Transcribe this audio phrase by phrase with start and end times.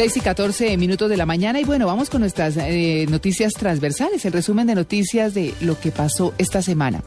[0.00, 4.24] 6 y 14 minutos de la mañana y bueno, vamos con nuestras eh, noticias transversales,
[4.24, 7.02] el resumen de noticias de lo que pasó esta semana.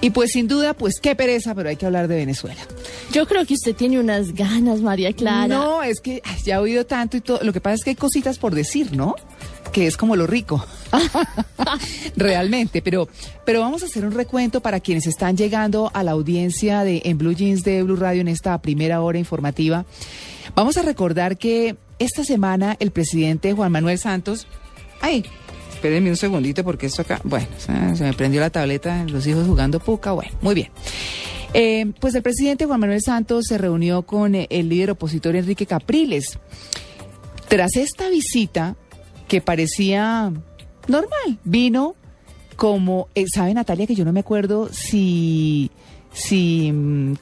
[0.00, 2.60] Y pues sin duda, pues qué pereza, pero hay que hablar de Venezuela.
[3.12, 5.46] Yo creo que usted tiene unas ganas, María Clara.
[5.46, 7.38] No, es que ay, ya he oído tanto y todo.
[7.44, 9.14] Lo que pasa es que hay cositas por decir, ¿no?
[9.72, 10.66] Que es como lo rico.
[12.16, 13.08] Realmente, pero,
[13.46, 17.18] pero vamos a hacer un recuento para quienes están llegando a la audiencia de en
[17.18, 19.84] Blue Jeans de Blue Radio en esta primera hora informativa.
[20.56, 24.46] Vamos a recordar que esta semana el presidente Juan Manuel Santos.
[25.00, 25.24] Ay,
[25.72, 27.20] espérenme un segundito porque esto acá.
[27.24, 30.12] Bueno, se me prendió la tableta, los hijos jugando puca.
[30.12, 30.70] Bueno, muy bien.
[31.54, 36.38] Eh, pues el presidente Juan Manuel Santos se reunió con el líder opositor Enrique Capriles.
[37.48, 38.76] Tras esta visita,
[39.28, 40.32] que parecía
[40.88, 41.94] normal, vino
[42.56, 45.70] como, eh, ¿sabe Natalia que yo no me acuerdo si
[46.12, 47.12] si mm,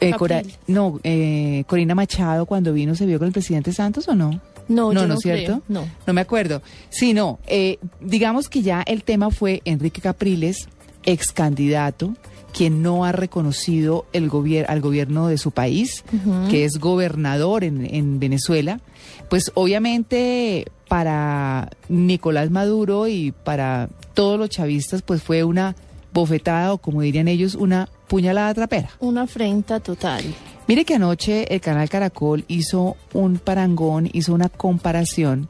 [0.00, 4.14] eh, Cora- no eh, Corina Machado cuando vino se vio con el presidente Santos o
[4.14, 4.40] no?
[4.66, 5.44] No, yo no cierto?
[5.44, 5.86] creo, no.
[6.06, 6.62] No me acuerdo.
[6.88, 7.38] Sí, no.
[7.46, 10.68] eh, digamos que ya el tema fue Enrique Capriles,
[11.04, 12.14] ex candidato,
[12.56, 16.02] quien no ha reconocido el gobier al gobierno de su país,
[16.50, 18.80] que es gobernador en, en Venezuela.
[19.28, 25.74] Pues obviamente para Nicolás Maduro y para todos los chavistas, pues fue una
[26.12, 28.90] bofetada o como dirían ellos, una puñalada trapera.
[29.00, 30.24] Una afrenta total.
[30.66, 35.48] Mire que anoche el canal Caracol hizo un parangón, hizo una comparación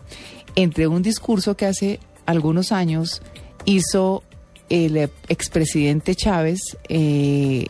[0.57, 3.23] entre un discurso que hace algunos años
[3.65, 4.23] hizo
[4.69, 7.67] el eh, expresidente Chávez eh,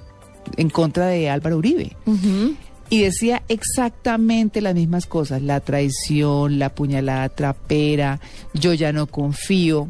[0.57, 1.97] en contra de Álvaro Uribe.
[2.91, 8.21] Y decía exactamente las mismas cosas, la traición, la puñalada trapera,
[8.53, 9.89] yo ya no confío,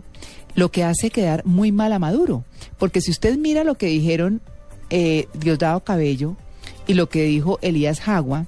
[0.55, 2.45] lo que hace quedar muy mal a Maduro.
[2.79, 4.41] Porque si usted mira lo que dijeron
[4.97, 6.37] eh, Diosdado Cabello
[6.87, 8.47] y lo que dijo Elías Jagua,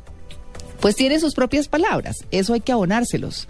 [0.78, 3.48] pues tiene sus propias palabras, eso hay que abonárselos.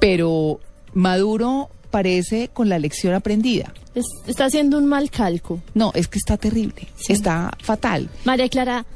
[0.00, 0.60] Pero
[0.94, 3.72] Maduro parece con la lección aprendida.
[3.94, 5.60] Es- está haciendo un mal calco.
[5.74, 8.08] No, es que está terrible, está fatal.
[8.24, 8.86] María Clara,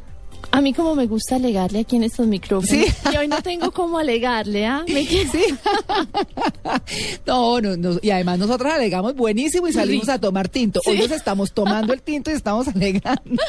[0.51, 2.69] a mí como me gusta alegarle aquí en estos micrófonos.
[2.71, 2.87] Sí.
[3.13, 4.85] Y hoy no tengo cómo alegarle, ¿ah?
[4.89, 5.31] Me quedo-
[7.27, 10.81] No, no, no, y además nosotros alegamos buenísimo y salimos a tomar tinto.
[10.87, 13.43] Hoy nos estamos tomando el tinto y estamos alegando.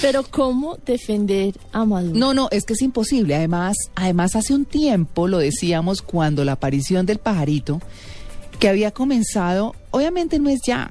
[0.00, 2.18] Pero ¿cómo defender a Maduro?
[2.18, 3.34] No, no, es que es imposible.
[3.34, 7.80] Además, además hace un tiempo lo decíamos cuando la aparición del pajarito,
[8.58, 10.90] que había comenzado, obviamente no es ya,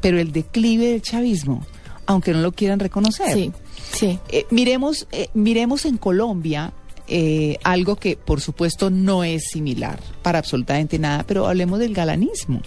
[0.00, 1.64] pero el declive del chavismo,
[2.06, 3.32] aunque no lo quieran reconocer.
[3.34, 3.52] Sí,
[3.92, 4.18] sí.
[4.28, 6.72] Eh, miremos, eh, miremos en Colombia
[7.08, 12.62] eh, algo que por supuesto no es similar para absolutamente nada, pero hablemos del galanismo.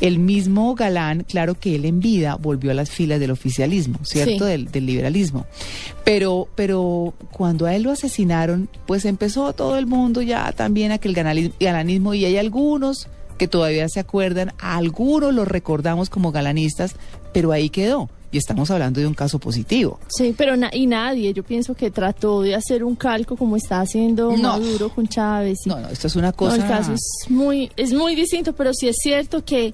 [0.00, 4.44] El mismo Galán, claro que él en vida volvió a las filas del oficialismo, ¿cierto?
[4.44, 4.50] Sí.
[4.50, 5.46] Del, del liberalismo.
[6.04, 10.98] Pero, pero cuando a él lo asesinaron, pues empezó todo el mundo ya también a
[10.98, 16.32] que el galanismo, y hay algunos que todavía se acuerdan, a algunos los recordamos como
[16.32, 16.96] galanistas,
[17.32, 18.10] pero ahí quedó.
[18.32, 19.98] Y estamos hablando de un caso positivo.
[20.08, 23.80] Sí, pero na- y nadie, yo pienso que trató de hacer un calco como está
[23.80, 24.58] haciendo No.
[24.58, 25.58] Maduro con Chávez.
[25.64, 26.56] y- No, no, esto es una No, cosa.
[26.56, 29.72] el caso es muy, es muy distinto, pero sí es cierto que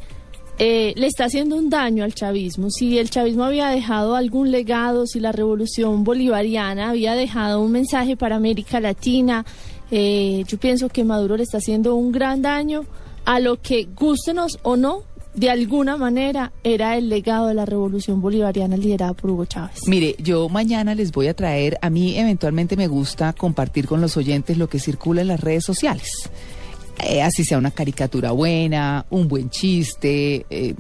[0.58, 2.68] eh, le está haciendo un daño al chavismo.
[2.70, 8.16] Si el chavismo había dejado algún legado, si la revolución bolivariana había dejado un mensaje
[8.18, 9.46] para América Latina,
[9.90, 12.84] eh, yo pienso que Maduro le está haciendo un gran daño
[13.24, 15.02] a lo que, gústenos o no,
[15.34, 19.80] de alguna manera era el legado de la revolución bolivariana liderada por Hugo Chávez.
[19.86, 24.16] Mire, yo mañana les voy a traer, a mí eventualmente me gusta compartir con los
[24.16, 26.08] oyentes lo que circula en las redes sociales.
[27.04, 30.74] Eh, así sea una caricatura buena, un buen chiste, eh,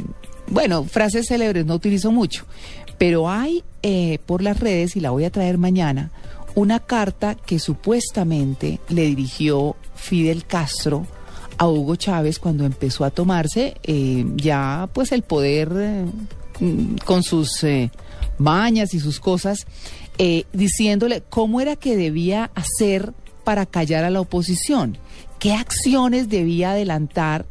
[0.48, 2.44] bueno, frases célebres no utilizo mucho,
[2.98, 6.10] pero hay eh, por las redes, y la voy a traer mañana,
[6.54, 11.06] una carta que supuestamente le dirigió Fidel Castro
[11.58, 16.04] a Hugo Chávez cuando empezó a tomarse eh, ya pues el poder eh,
[16.60, 17.90] mm, con sus eh,
[18.38, 19.66] mañas y sus cosas,
[20.18, 23.12] eh, diciéndole cómo era que debía hacer
[23.44, 24.98] para callar a la oposición,
[25.38, 27.46] qué acciones debía adelantar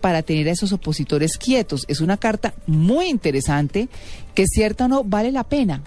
[0.00, 1.84] para tener a esos opositores quietos.
[1.88, 3.88] Es una carta muy interesante
[4.34, 5.82] que cierta o no vale la pena.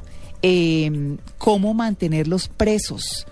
[1.37, 3.27] Cómo mantenerlos presos,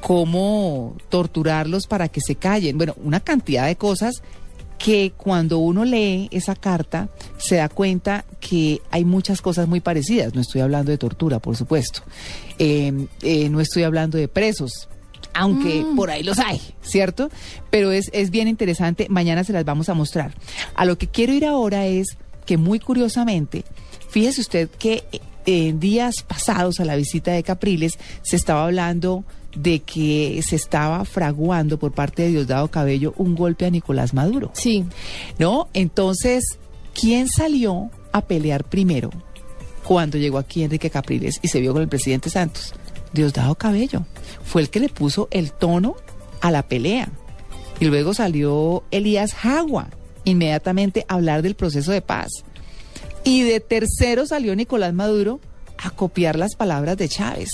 [0.00, 2.76] cómo torturarlos para que se callen.
[2.78, 4.22] Bueno, una cantidad de cosas
[4.78, 10.34] que cuando uno lee esa carta se da cuenta que hay muchas cosas muy parecidas.
[10.34, 12.00] No estoy hablando de tortura, por supuesto.
[12.58, 14.88] Eh, eh, no estoy hablando de presos,
[15.34, 15.96] aunque Mm.
[15.96, 17.28] por ahí los hay, ¿cierto?
[17.68, 20.34] Pero es, es bien interesante, mañana se las vamos a mostrar.
[20.74, 23.64] A lo que quiero ir ahora es que muy curiosamente,
[24.08, 29.24] fíjese usted que eh, en días pasados a la visita de Capriles se estaba hablando
[29.54, 34.50] de que se estaba fraguando por parte de Diosdado Cabello un golpe a Nicolás Maduro.
[34.54, 34.84] Sí.
[35.38, 35.68] ¿No?
[35.74, 36.44] Entonces,
[36.94, 39.10] ¿quién salió a pelear primero
[39.84, 42.74] cuando llegó aquí Enrique Capriles y se vio con el presidente Santos?
[43.12, 44.06] Diosdado Cabello.
[44.44, 45.96] Fue el que le puso el tono
[46.40, 47.08] a la pelea.
[47.80, 49.88] Y luego salió Elías Jagua
[50.24, 52.28] inmediatamente a hablar del proceso de paz.
[53.24, 55.40] Y de tercero salió Nicolás Maduro
[55.78, 57.48] a copiar las palabras de Chávez.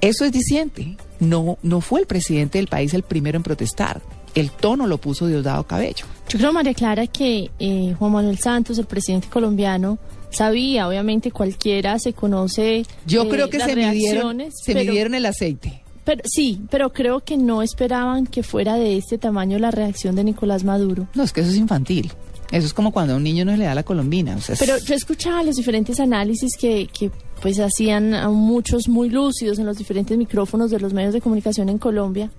[0.00, 0.96] Eso es diciente.
[1.20, 4.00] No, no fue el presidente del país el primero en protestar.
[4.34, 6.06] El tono lo puso Diosdado Cabello.
[6.28, 9.98] Yo creo, María Clara, que eh, Juan Manuel Santos, el presidente colombiano,
[10.30, 12.84] sabía, obviamente cualquiera se conoce.
[13.06, 15.82] Yo eh, creo que las se midieron, se pero- midieron el aceite.
[16.04, 20.24] Pero, sí, pero creo que no esperaban que fuera de este tamaño la reacción de
[20.24, 21.06] Nicolás Maduro.
[21.14, 22.12] No, es que eso es infantil.
[22.50, 24.34] Eso es como cuando a un niño no le da la colombina.
[24.34, 27.10] o sea, Pero yo escuchaba los diferentes análisis que, que
[27.42, 31.78] pues hacían muchos muy lúcidos en los diferentes micrófonos de los medios de comunicación en
[31.78, 32.30] Colombia.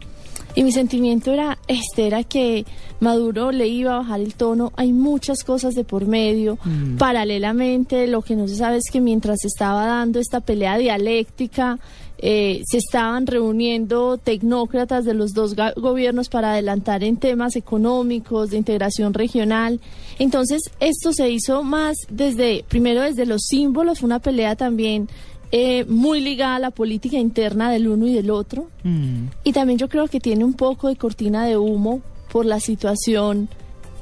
[0.56, 2.66] Y mi sentimiento era este, era que
[3.00, 4.74] Maduro le iba a bajar el tono.
[4.76, 6.58] Hay muchas cosas de por medio.
[6.98, 11.80] Paralelamente, lo que no se sabe es que mientras se estaba dando esta pelea dialéctica,
[12.18, 18.58] eh, se estaban reuniendo tecnócratas de los dos gobiernos para adelantar en temas económicos, de
[18.58, 19.80] integración regional.
[20.18, 25.08] Entonces, esto se hizo más desde, primero desde los símbolos, fue una pelea también
[25.52, 28.70] eh, muy ligada a la política interna del uno y del otro.
[28.84, 29.26] Mm.
[29.44, 32.02] Y también yo creo que tiene un poco de cortina de humo
[32.32, 33.50] por la situación,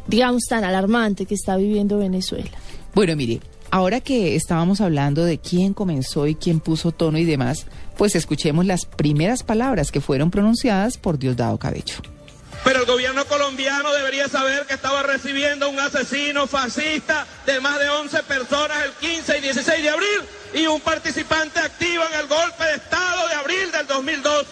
[0.07, 2.51] digamos, tan alarmante que está viviendo Venezuela.
[2.94, 3.39] Bueno, mire,
[3.71, 7.65] ahora que estábamos hablando de quién comenzó y quién puso tono y demás,
[7.97, 11.95] pues escuchemos las primeras palabras que fueron pronunciadas por Diosdado Cabello.
[12.67, 17.87] Pero el gobierno colombiano debería saber que estaba recibiendo un asesino fascista de más de
[17.87, 20.21] 11 personas el 15 y 16 de abril
[20.53, 24.45] y un participante activo en el golpe de Estado de abril del 2002.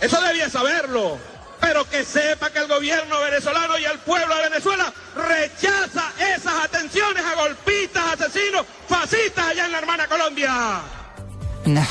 [0.00, 1.18] Eso debía saberlo.
[1.60, 7.24] Pero que sepa que el gobierno venezolano y el pueblo de Venezuela rechaza esas atenciones
[7.24, 10.80] a golpistas, asesinos, fascistas allá en la hermana Colombia.
[11.66, 11.84] No.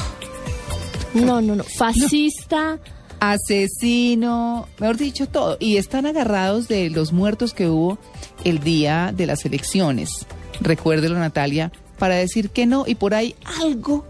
[1.13, 1.63] No, no, no.
[1.77, 2.79] Fascista.
[3.19, 5.57] Asesino, mejor dicho, todo.
[5.59, 7.97] Y están agarrados de los muertos que hubo
[8.43, 10.25] el día de las elecciones.
[10.61, 12.85] Recuérdelo, Natalia, para decir que no.
[12.87, 14.05] Y por ahí algo,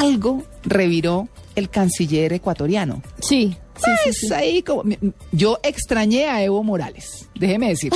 [0.00, 3.02] algo reviró el canciller ecuatoriano.
[3.20, 4.32] Sí, sí, sí, Pues sí.
[4.32, 4.84] ahí como
[5.32, 7.92] yo extrañé a Evo Morales, déjeme decir.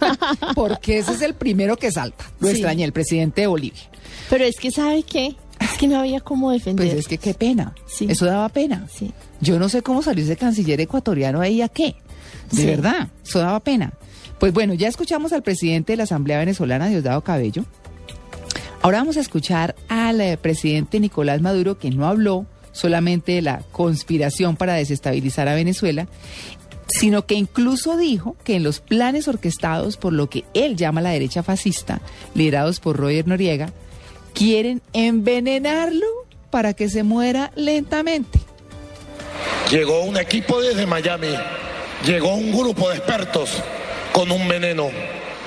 [0.54, 2.24] Porque ese es el primero que salta.
[2.40, 3.82] Lo extrañé, el presidente de Bolivia.
[4.28, 5.36] Pero es que, ¿sabe qué?
[5.62, 6.86] Es que no había cómo defender.
[6.86, 7.74] Pues es que qué pena.
[7.86, 8.06] Sí.
[8.08, 8.86] Eso daba pena.
[8.92, 9.12] Sí.
[9.40, 11.94] Yo no sé cómo salió ese canciller ecuatoriano ahí a qué.
[12.50, 12.66] De Sí.
[12.66, 13.92] verdad, eso daba pena.
[14.38, 17.64] Pues bueno, ya escuchamos al presidente de la Asamblea Venezolana, Diosdado Cabello.
[18.82, 23.62] Ahora vamos a escuchar al eh, presidente Nicolás Maduro, que no habló solamente de la
[23.70, 26.08] conspiración para desestabilizar a Venezuela,
[26.88, 31.10] sino que incluso dijo que en los planes orquestados por lo que él llama la
[31.10, 32.00] derecha fascista,
[32.34, 33.70] liderados por Roger Noriega,
[34.34, 36.06] quieren envenenarlo
[36.50, 38.38] para que se muera lentamente.
[39.70, 41.34] Llegó un equipo desde Miami,
[42.04, 43.50] llegó un grupo de expertos
[44.12, 44.90] con un veneno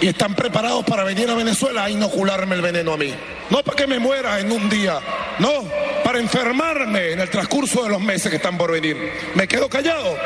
[0.01, 3.13] y están preparados para venir a Venezuela a inocularme el veneno a mí.
[3.49, 4.99] No para que me muera en un día,
[5.39, 5.63] no,
[6.03, 8.97] para enfermarme en el transcurso de los meses que están por venir.
[9.35, 10.17] ¿Me quedo callado?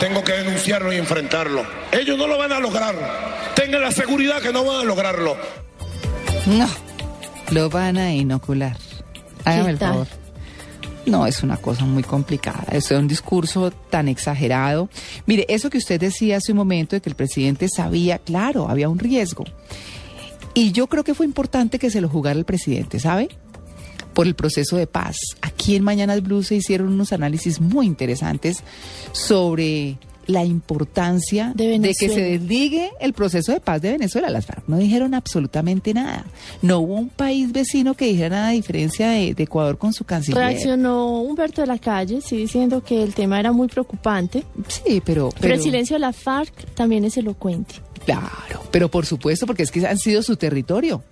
[0.00, 1.66] Tengo que denunciarlo y enfrentarlo.
[1.90, 2.94] Ellos no lo van a lograr.
[3.56, 5.36] Tengan la seguridad que no van a lograrlo.
[6.48, 6.66] No,
[7.50, 8.76] lo van a inocular.
[9.44, 10.06] Hágame el favor.
[11.04, 12.66] No, es una cosa muy complicada.
[12.70, 14.88] Es un discurso tan exagerado.
[15.26, 18.88] Mire, eso que usted decía hace un momento de que el presidente sabía, claro, había
[18.88, 19.44] un riesgo.
[20.54, 23.28] Y yo creo que fue importante que se lo jugara el presidente, ¿sabe?
[24.12, 25.16] Por el proceso de paz.
[25.40, 28.62] Aquí en Mañanas Blue se hicieron unos análisis muy interesantes
[29.12, 29.98] sobre
[30.28, 34.28] la importancia De de, que se desligue el proceso de paz de Venezuela.
[34.28, 36.24] Las FARC no dijeron absolutamente nada.
[36.62, 40.04] No hubo un país vecino que dijera nada a diferencia de, de Ecuador con su
[40.04, 40.38] canciller.
[40.38, 44.44] Reaccionó Humberto de la Calle, sí, diciendo que el tema era muy preocupante.
[44.68, 47.76] Sí, pero, Pero, el silencio de la FARC también es elocuente.
[48.04, 51.02] Claro, pero por supuesto, porque es que han sido su territorio.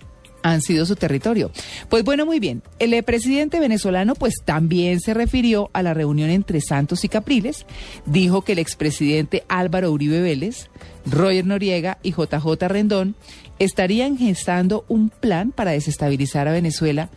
[0.51, 1.51] Han sido su territorio.
[1.89, 2.61] Pues bueno, muy bien.
[2.79, 7.65] El presidente venezolano pues también se refirió a la reunión entre Santos y Capriles.
[8.05, 10.69] Dijo que el expresidente Álvaro Uribe Vélez,
[11.05, 13.15] Roger Noriega y JJ Rendón
[13.59, 17.09] estarían gestando un plan para desestabilizar a Venezuela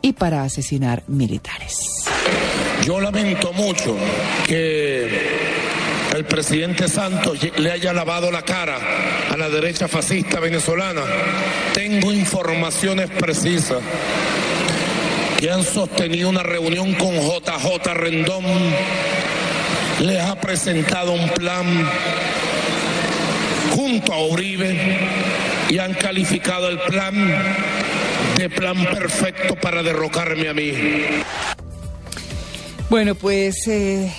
[0.00, 2.04] y para asesinar militares.
[2.84, 3.96] Yo lamento mucho
[4.46, 5.47] que
[6.18, 8.76] el presidente Santos le haya lavado la cara
[9.30, 11.02] a la derecha fascista venezolana.
[11.72, 13.78] Tengo informaciones precisas
[15.38, 18.44] que han sostenido una reunión con JJ Rendón.
[20.00, 21.88] Les ha presentado un plan
[23.76, 24.98] junto a Uribe
[25.70, 27.14] y han calificado el plan
[28.36, 30.72] de plan perfecto para derrocarme a mí.
[32.90, 34.10] Bueno, pues eh,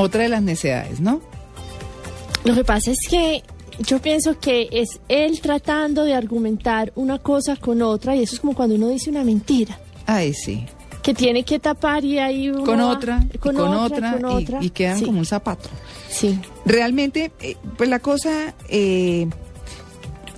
[0.00, 1.20] otra de las necesidades, ¿no?
[2.44, 3.42] Lo que pasa es que
[3.80, 8.40] yo pienso que es él tratando de argumentar una cosa con otra y eso es
[8.40, 9.78] como cuando uno dice una mentira.
[10.06, 10.64] Ay, sí.
[11.02, 14.62] Que tiene que tapar y ahí uno Con va- otra, con, con otra, otra, con
[14.62, 15.68] y- y, quedan Sí, como un zapato.
[16.08, 16.38] Sí.
[16.64, 19.26] Realmente, eh, pues la cosa, eh,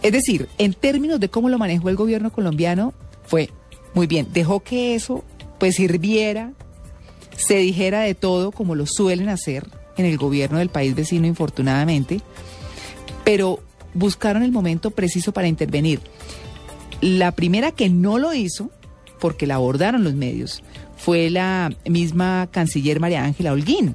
[0.03, 2.93] es decir, en términos de cómo lo manejó el gobierno colombiano,
[3.25, 3.51] fue
[3.95, 4.29] muy bien.
[4.33, 5.25] Dejó que eso,
[5.59, 6.53] pues, sirviera,
[7.37, 12.21] se dijera de todo, como lo suelen hacer en el gobierno del país vecino, infortunadamente,
[13.25, 13.61] pero
[13.95, 16.01] buscaron el momento preciso para intervenir.
[17.01, 18.71] La primera que no lo hizo,
[19.19, 20.63] porque la abordaron los medios,
[20.97, 23.95] fue la misma canciller María Ángela Holguín.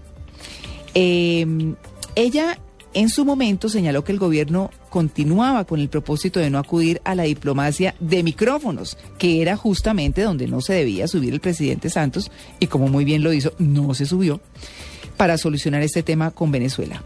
[0.94, 1.76] Eh,
[2.16, 2.58] ella
[2.96, 7.14] en su momento señaló que el gobierno continuaba con el propósito de no acudir a
[7.14, 12.32] la diplomacia de micrófonos, que era justamente donde no se debía subir el presidente Santos,
[12.60, 14.40] y como muy bien lo hizo, no se subió,
[15.18, 17.04] para solucionar este tema con Venezuela.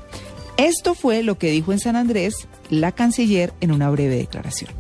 [0.58, 4.79] Esto fue lo que dijo en San Andrés la canciller en una breve declaración.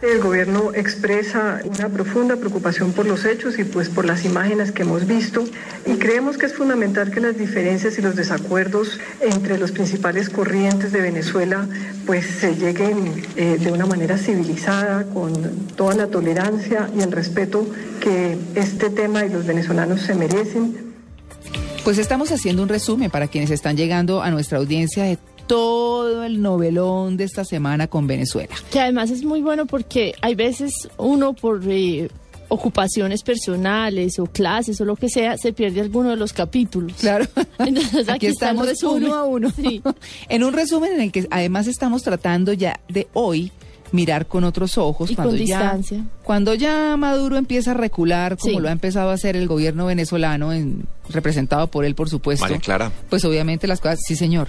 [0.00, 4.82] El gobierno expresa una profunda preocupación por los hechos y pues por las imágenes que
[4.82, 5.44] hemos visto
[5.86, 10.92] y creemos que es fundamental que las diferencias y los desacuerdos entre los principales corrientes
[10.92, 11.66] de Venezuela
[12.06, 17.66] pues se lleguen eh, de una manera civilizada con toda la tolerancia y el respeto
[18.00, 20.94] que este tema y los venezolanos se merecen.
[21.82, 26.40] Pues estamos haciendo un resumen para quienes están llegando a nuestra audiencia de todo el
[26.40, 28.54] novelón de esta semana con Venezuela.
[28.70, 32.08] Que además es muy bueno porque hay veces uno por eh,
[32.48, 36.94] ocupaciones personales o clases o lo que sea, se pierde alguno de los capítulos.
[37.00, 37.26] Claro.
[37.58, 39.50] Entonces Aquí, aquí, estamos uno a uno.
[39.50, 39.82] Sí.
[40.28, 43.50] en un resumen en el que además estamos tratando ya de hoy
[43.90, 46.04] mirar con otros ojos Y cuando con ya distancia.
[46.22, 48.60] cuando ya Maduro empieza a recular como Sí.
[48.60, 52.44] lo ha empezado a hacer el gobierno venezolano en, representado por él por supuesto.
[52.44, 52.92] María Clara.
[53.08, 54.48] Pues obviamente las cosas sí, señor.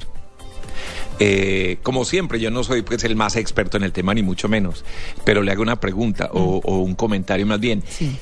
[1.20, 4.48] Eh, como siempre, yo no soy pues el más experto en el tema, ni mucho
[4.48, 4.86] menos,
[5.26, 7.84] pero le hago una pregunta o, o un comentario más bien.
[7.88, 8.18] Sí.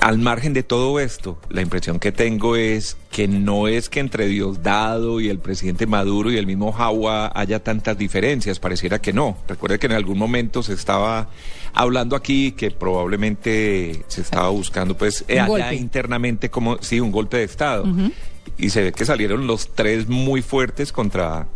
[0.00, 4.26] Al margen de todo esto, la impresión que tengo es que no es que entre
[4.26, 9.36] Diosdado y el presidente Maduro y el mismo Jawa haya tantas diferencias, pareciera que no.
[9.48, 11.28] Recuerde que en algún momento se estaba
[11.74, 17.44] hablando aquí que probablemente se estaba buscando pues allá internamente como sí un golpe de
[17.44, 17.84] estado
[18.56, 21.48] y se ve que salieron los tres muy fuertes contra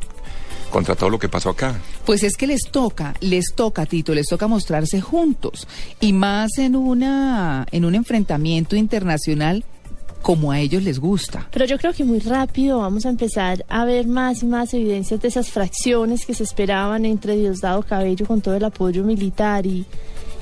[0.71, 1.79] contra todo lo que pasó acá.
[2.07, 5.67] Pues es que les toca, les toca, Tito, les toca mostrarse juntos
[6.01, 9.65] y más en una en un enfrentamiento internacional
[10.23, 11.49] como a ellos les gusta.
[11.51, 15.21] Pero yo creo que muy rápido vamos a empezar a ver más y más evidencias
[15.21, 19.87] de esas fracciones que se esperaban entre Diosdado Cabello con todo el apoyo militar y,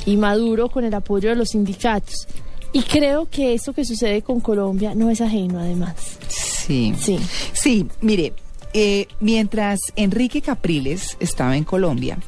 [0.04, 2.26] y Maduro con el apoyo de los sindicatos.
[2.72, 5.94] Y creo que esto que sucede con Colombia no es ajeno, además.
[6.28, 6.94] Sí.
[6.98, 7.18] Sí.
[7.54, 8.34] Sí, mire,
[8.72, 12.18] eh, mientras Enrique Capriles estaba en Colombia,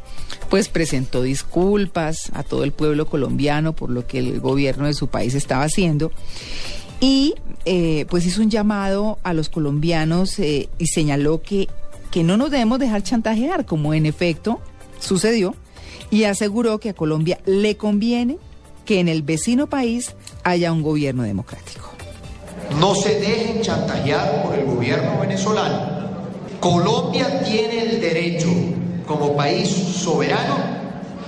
[0.48, 5.08] pues presentó disculpas a todo el pueblo colombiano por lo que el gobierno de su
[5.08, 6.12] país estaba haciendo
[7.00, 11.68] y eh, pues hizo un llamado a los colombianos eh, y señaló que,
[12.10, 14.60] que no nos debemos dejar chantajear, como en efecto
[14.98, 15.54] sucedió,
[16.10, 18.38] y aseguró que a Colombia le conviene
[18.84, 21.90] que en el vecino país haya un gobierno democrático.
[22.78, 25.89] No se dejen chantajear por el gobierno venezolano.
[26.60, 28.48] Colombia tiene el derecho,
[29.06, 30.56] como país soberano,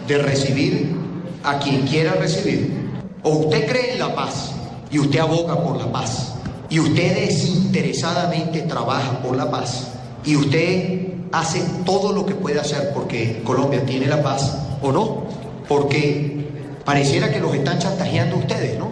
[0.07, 0.95] de recibir
[1.43, 2.93] a quien quiera recibir.
[3.23, 4.53] O usted cree en la paz
[4.91, 6.35] y usted aboga por la paz.
[6.69, 9.93] Y usted desinteresadamente trabaja por la paz.
[10.23, 15.25] Y usted hace todo lo que puede hacer porque Colombia tiene la paz o no.
[15.67, 16.47] Porque
[16.85, 18.91] pareciera que los están chantajeando ustedes, ¿no?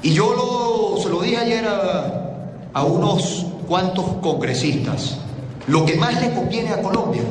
[0.00, 2.36] Y yo lo, se lo dije ayer a,
[2.72, 5.16] a unos cuantos congresistas.
[5.66, 7.22] Lo que más le conviene a Colombia,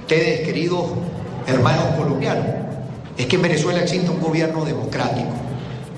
[0.00, 0.86] ustedes queridos
[1.46, 2.46] hermanos colombianos,
[3.16, 5.30] es que en Venezuela exista un gobierno democrático,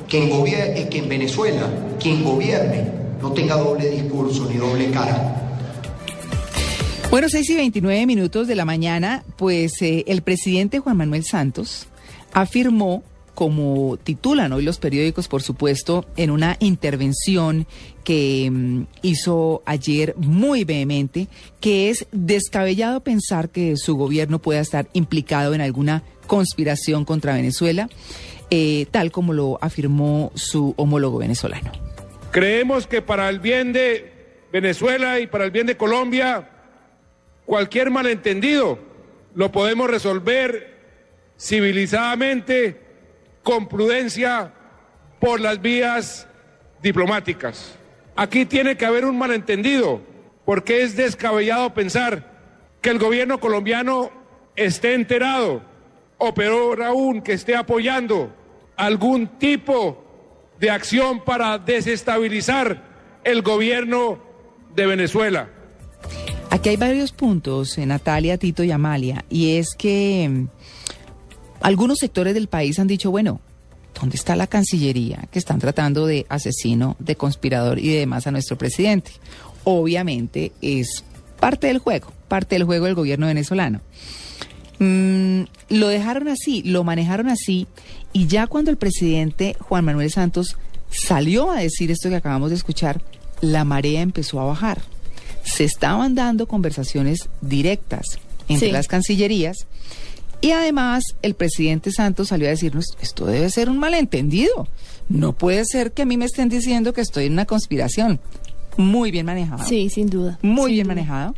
[0.06, 2.90] que en, gobier que en Venezuela quien gobierne
[3.22, 5.36] no tenga doble discurso ni doble cara.
[7.10, 11.86] Bueno, 6 y 29 minutos de la mañana, pues eh, el presidente Juan Manuel Santos
[12.34, 13.02] afirmó
[13.37, 17.66] como titulan hoy los periódicos, por supuesto, en una intervención
[18.02, 21.28] que mm, hizo ayer muy vehemente,
[21.61, 27.90] que es descabellado pensar que su gobierno pueda estar implicado en alguna conspiración contra Venezuela,
[28.49, 31.73] eh, tal como lo afirmó su homólogo venezolano.
[32.31, 36.49] Creemos que para el bien de Venezuela y para el bien de Colombia,
[37.45, 38.78] cualquier malentendido
[39.35, 40.75] lo podemos resolver
[41.38, 42.86] civilizadamente
[43.47, 44.53] con prudencia
[45.21, 46.26] por las vías
[46.83, 47.79] diplomáticas.
[48.17, 50.00] Aquí tiene que haber un malentendido,
[50.45, 52.29] porque es descabellado pensar
[52.81, 54.11] que el gobierno colombiano
[54.57, 55.62] esté enterado,
[56.19, 58.35] o peor aún, que esté apoyando
[58.75, 60.05] algún tipo
[60.59, 62.83] de acción para desestabilizar
[63.23, 64.19] el gobierno
[64.75, 65.50] de Venezuela.
[66.50, 70.49] Aquí hay varios puntos, eh, Natalia, Tito y Amalia, y es que
[71.60, 73.40] algunos sectores del país han dicho, bueno,
[73.98, 78.58] ¿dónde está la Cancillería que están tratando de asesino, de conspirador y demás a nuestro
[78.58, 79.12] presidente?
[79.64, 81.04] Obviamente es
[81.40, 83.80] parte del juego, parte del juego del gobierno venezolano.
[84.78, 87.66] Mm, lo dejaron así, lo manejaron así,
[88.12, 90.56] y ya cuando el presidente Juan Manuel Santos
[90.90, 93.00] salió a decir esto que acabamos de escuchar,
[93.40, 94.82] la marea empezó a bajar.
[95.42, 99.66] Se estaban dando conversaciones directas entre las cancillerías
[100.40, 104.69] y además, el presidente Santos salió a decirnos, esto debe ser un malentendido.
[105.09, 108.21] No puede ser que a mí me estén diciendo que estoy en una conspiración.
[108.76, 109.64] Muy bien manejado.
[109.64, 110.38] Sí, sin duda.
[110.43, 111.35] Muy bien manejado.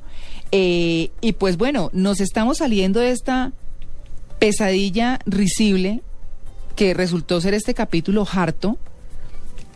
[0.50, 3.52] Eh, y pues bueno, nos estamos saliendo de esta
[4.38, 6.02] pesadilla risible
[6.74, 8.78] que resultó ser este capítulo harto,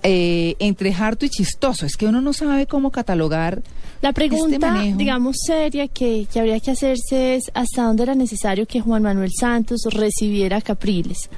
[0.02, 1.86] eh, entre harto y chistoso.
[1.86, 3.62] Es que uno no sabe cómo catalogar
[4.02, 8.66] la este pregunta, digamos, seria que, que, habría que hacerse es hasta dónde era necesario
[8.66, 11.30] que Juan Manuel Santos recibiera Capriles.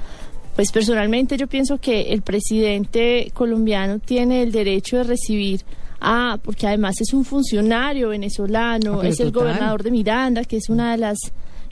[0.55, 5.61] Pues personalmente yo pienso que el presidente colombiano tiene el derecho de recibir
[5.99, 9.49] a, porque además es un funcionario venezolano, Ah, es el total.
[9.49, 11.17] gobernador de Miranda, que es una de las,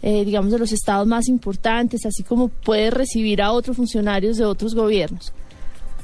[0.01, 4.45] eh, digamos, de los estados más importantes, así como puede recibir a otros funcionarios de
[4.45, 5.33] otros gobiernos.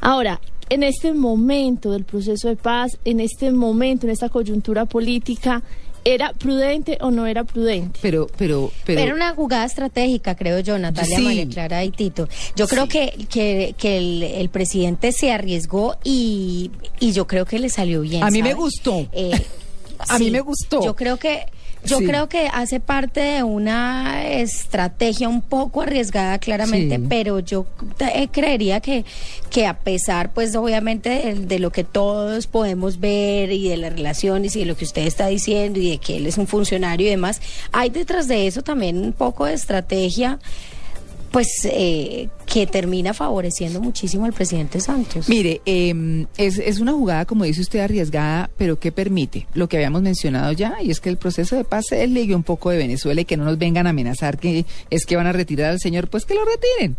[0.01, 5.63] Ahora, en este momento del proceso de paz, en este momento, en esta coyuntura política,
[6.05, 7.99] ¿era prudente o no era prudente?
[8.01, 8.99] Pero, pero, pero.
[9.01, 11.23] Era una jugada estratégica, creo yo, Natalia, Sí.
[11.23, 12.27] María Clara y Tito.
[12.55, 17.59] Yo creo que, que, que el, el presidente se arriesgó y, y yo creo que
[17.59, 18.23] le salió bien.
[18.23, 19.07] A mí me gustó.
[19.11, 19.31] Eh,
[20.07, 20.81] A mí sí, me gustó.
[20.81, 21.45] Yo creo que
[21.85, 22.05] yo Sí.
[22.05, 27.05] creo que hace parte de una estrategia un poco arriesgada claramente, Sí.
[27.07, 27.65] pero yo
[27.99, 29.05] eh, creería que
[29.49, 33.93] que a pesar pues obviamente de, de lo que todos podemos ver y de las
[33.93, 37.07] relaciones y de lo que usted está diciendo y de que él es un funcionario
[37.07, 40.37] y demás, hay detrás de eso también un poco de estrategia
[41.31, 45.29] pues eh, que termina favoreciendo muchísimo al presidente Santos.
[45.29, 49.77] Mire, eh, es, es una jugada, como dice usted, arriesgada, pero que permite lo que
[49.77, 52.77] habíamos mencionado ya, y es que el proceso de paz se desligue un poco de
[52.77, 55.79] Venezuela y que no nos vengan a amenazar que es que van a retirar al
[55.79, 56.97] señor, pues que lo retiren.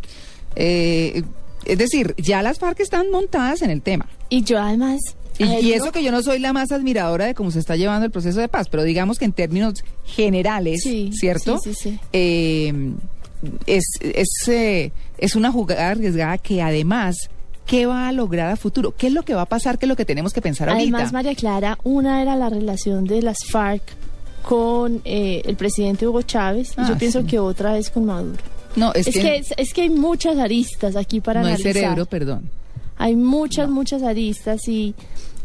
[0.57, 1.23] Eh,
[1.65, 4.09] es decir, ya las FARC están montadas en el tema.
[4.29, 5.01] Y yo además...
[5.39, 8.05] Y, ver, eso que yo no soy la más admiradora de cómo se está llevando
[8.05, 11.59] el proceso de paz, pero digamos que en términos generales, Sí, ¿cierto?
[11.59, 12.01] sí, sí, sí.
[12.13, 12.73] Eh,
[13.67, 17.17] es, es, eh, es una jugada arriesgada que además,
[17.67, 18.95] ¿qué va a lograr a futuro?
[18.97, 19.79] ¿Qué es lo que va a pasar?
[19.79, 20.83] ¿Qué es lo que tenemos que pensar ahorita?
[20.97, 23.83] Además, María Clara, una era la relación de las FARC
[24.43, 27.27] con eh, el presidente Hugo Chávez y Ah, yo pienso sí.
[27.27, 28.43] que otra vez con Maduro.
[28.77, 31.73] no, es, Es, que, es, es que hay muchas aristas aquí para no analizar.
[31.75, 32.51] cerebro, perdón.
[33.03, 34.95] Hay muchas, muchas aristas y,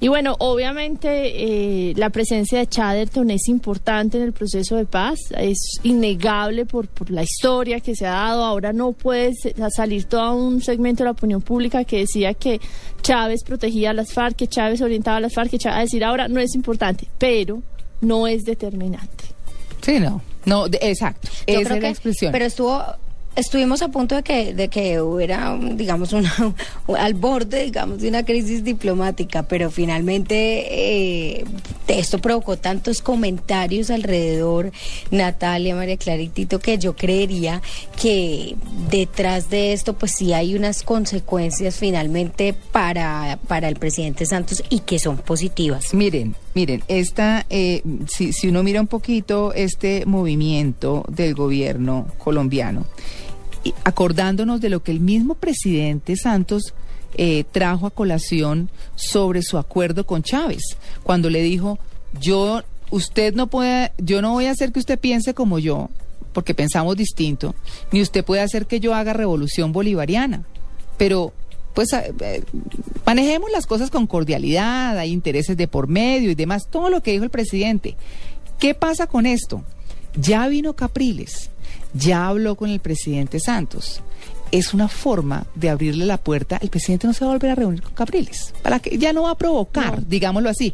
[0.02, 5.18] y bueno, obviamente eh, la presencia de Chatterton es importante en el proceso de paz,
[5.38, 8.44] es innegable por, por la historia que se ha dado.
[8.44, 9.32] Ahora no puede
[9.74, 12.60] salir todo un segmento de la opinión pública que decía que
[13.02, 16.04] Chávez protegía a las FARC, que Chávez orientaba a las FARC, que Chávez, a decir
[16.04, 17.62] ahora no es importante, pero
[18.02, 19.24] no es determinante.
[19.82, 20.22] Sí, no.
[20.46, 21.30] No, de- exacto.
[21.48, 22.32] Yo Esa creo es la que- expresión.
[22.34, 22.84] Pero estuvo,
[23.36, 26.34] estuvimos a punto de que, de que hubiera, digamos, una,
[26.98, 31.46] al borde, digamos, de una crisis diplomática, pero finalmente eh,
[31.88, 34.72] esto provocó tantos comentarios alrededor,
[35.12, 37.62] Natalia, María Clara y Tito, que yo creería
[38.02, 38.56] que
[38.90, 44.80] detrás de esto, pues sí hay unas consecuencias finalmente para, para el presidente Santos y
[44.80, 45.94] que son positivas.
[45.94, 52.86] Miren, miren, esta, eh, si, si uno mira un poquito este movimiento del gobierno colombiano,
[53.84, 56.74] acordándonos de lo que el mismo presidente Santos
[57.18, 61.80] eh, trajo a colación sobre su acuerdo con Chávez, cuando le dijo,
[62.20, 65.90] yo, usted no puede, yo no voy a hacer que usted piense como yo,
[66.34, 67.56] porque pensamos distinto,
[67.92, 70.44] ni usted puede hacer que yo haga revolución bolivariana,
[70.98, 71.32] pero
[71.74, 72.44] pues eh,
[73.06, 77.12] manejemos las cosas con cordialidad, hay intereses de por medio y demás, todo lo que
[77.12, 77.96] dijo el presidente.
[78.60, 79.64] ¿Qué pasa con esto?
[80.16, 81.50] Ya vino Capriles,
[81.96, 84.02] ya habló con el presidente Santos.
[84.52, 86.58] Es una forma de abrirle la puerta.
[86.62, 88.54] El presidente no se va a volver a reunir con Capriles.
[88.62, 90.74] Para que ya no va a provocar, digámoslo así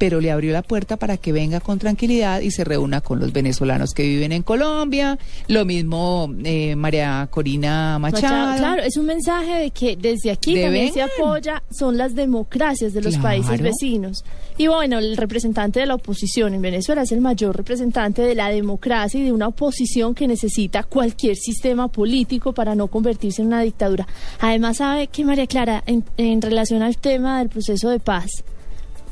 [0.00, 3.34] pero le abrió la puerta para que venga con tranquilidad y se reúna con los
[3.34, 5.18] venezolanos que viven en Colombia.
[5.46, 8.56] Lo mismo eh, María Corina Machado.
[8.56, 13.02] Claro, es un mensaje de que desde aquí también se apoya, son las democracias de
[13.02, 14.24] los países vecinos.
[14.56, 18.48] Y bueno, el representante de la oposición en Venezuela es el mayor representante de la
[18.48, 23.60] democracia y de una oposición que necesita cualquier sistema político para no convertirse en una
[23.60, 24.08] dictadura.
[24.38, 28.30] Además, sabe que María Clara, en, en relación al tema del proceso de paz,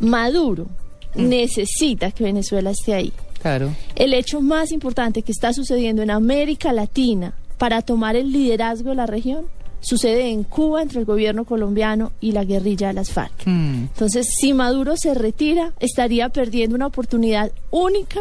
[0.01, 0.67] Maduro
[1.15, 1.29] mm.
[1.29, 3.13] necesita que Venezuela esté ahí.
[3.41, 3.75] Claro.
[3.95, 8.97] El hecho más importante que está sucediendo en América Latina para tomar el liderazgo de
[8.97, 9.47] la región
[9.81, 13.47] sucede en Cuba entre el gobierno colombiano y la guerrilla de las FARC.
[13.47, 13.83] Mm.
[13.93, 18.21] Entonces, si Maduro se retira, estaría perdiendo una oportunidad única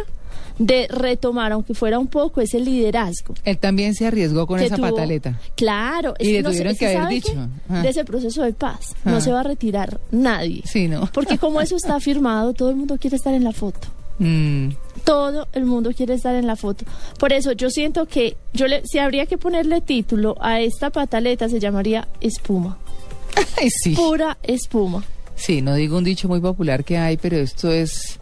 [0.59, 3.35] de retomar, aunque fuera un poco, ese liderazgo.
[3.43, 5.39] Él también se arriesgó con esa pataleta.
[5.55, 6.13] Claro.
[6.19, 7.33] Y le tuvieron que haber dicho.
[7.69, 8.95] De ese proceso de paz.
[9.03, 10.63] No se va a retirar nadie.
[10.65, 11.09] Sí, ¿no?
[11.13, 13.87] Porque como eso está firmado, todo el mundo quiere estar en la foto.
[14.19, 14.69] Mm.
[15.03, 16.85] Todo el mundo quiere estar en la foto.
[17.19, 21.49] Por eso yo siento que yo le, si habría que ponerle título a esta pataleta
[21.49, 22.77] se llamaría espuma.
[23.61, 23.91] Ay, sí.
[23.91, 25.03] Pura espuma.
[25.35, 28.19] Sí, no digo un dicho muy popular que hay, pero esto es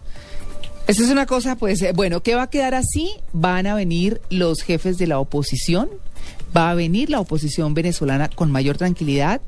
[0.88, 3.12] esa es una cosa, pues, eh, bueno, ¿qué va a quedar así?
[3.34, 5.90] Van a venir los jefes de la oposición,
[6.56, 9.42] va a venir la oposición venezolana con mayor tranquilidad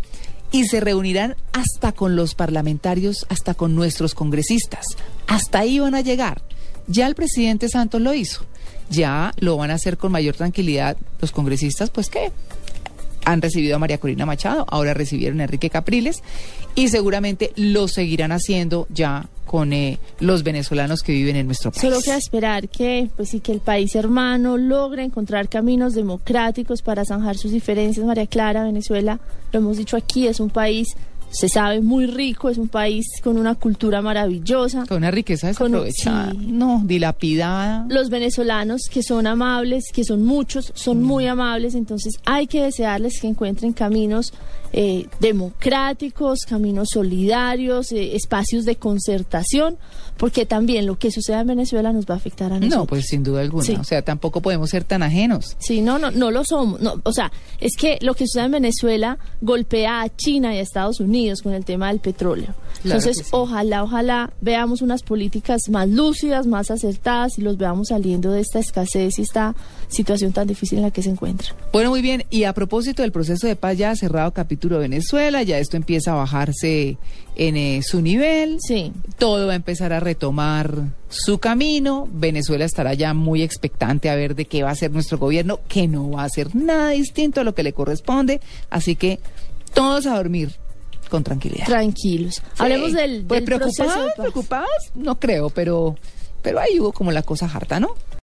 [0.52, 4.86] y se reunirán hasta con los parlamentarios, hasta con nuestros congresistas.
[5.28, 6.42] Hasta ahí van a llegar.
[6.88, 8.46] Ya el presidente Santos lo hizo.
[8.90, 12.32] Ya lo van a hacer con mayor tranquilidad los congresistas, pues qué,
[13.28, 16.24] han recibido a María Corina Machado, ahora recibieron a Enrique Capriles
[16.76, 21.82] y seguramente lo seguirán haciendo ya con eh, los venezolanos que viven en nuestro país.
[21.82, 27.04] Solo queda esperar que, pues sí, que el país hermano logre encontrar caminos democráticos para
[27.04, 28.06] zanjar sus diferencias.
[28.06, 29.20] María Clara, Venezuela,
[29.52, 30.96] lo hemos dicho aquí, es un país
[31.38, 34.88] se sabe muy rico, es un país con una cultura maravillosa.
[34.88, 37.86] Con una riqueza desaprovechada, no, dilapidada.
[37.90, 41.30] Los venezolanos que son amables, que son muchos, son muy mm.
[41.30, 44.34] amables, entonces hay que desearles que encuentren caminos
[44.74, 49.78] eh, democráticos, caminos solidarios, eh, espacios de concertación,
[50.18, 52.80] porque también lo que sucede en Venezuela nos va a afectar a nosotros.
[52.80, 53.80] No, pues sin duda alguna.
[53.80, 55.56] O sea, tampoco podemos ser tan ajenos.
[55.60, 56.82] Sí, no, no, no lo somos.
[56.82, 60.62] No, o sea, es que lo que sucede en Venezuela golpea a China y a
[60.62, 62.54] Estados Unidos con el tema del petróleo.
[62.84, 68.42] Entonces, ojalá, ojalá veamos unas políticas más lúcidas, más acertadas y los veamos saliendo de
[68.42, 69.56] esta escasez y esta
[69.88, 71.56] situación tan difícil en la que se encuentran.
[71.72, 72.26] Bueno, muy bien.
[72.30, 76.12] Y a propósito del proceso de paz, ya ha cerrado capítulo Venezuela, ya esto empieza
[76.12, 76.98] a bajarse
[77.36, 78.58] en eh, su nivel.
[78.60, 78.92] Sí.
[79.18, 80.74] Todo va a empezar a retomar
[81.10, 82.08] su camino.
[82.12, 85.88] Venezuela estará ya muy expectante a ver de qué va a hacer nuestro gobierno, que
[85.88, 88.42] no va a hacer nada distinto a lo que le corresponde.
[88.70, 89.20] Así que
[89.74, 90.52] todos a dormir
[91.10, 91.66] con tranquilidad.
[91.66, 92.42] Tranquilos.
[92.58, 95.96] Hablemos del, pues, preocupados, preocupados, no creo, pero
[96.42, 97.90] pero ahí hubo como la cosa harta, ¿no?